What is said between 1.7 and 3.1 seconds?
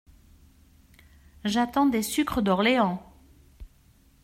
des sucres d’Orléans!…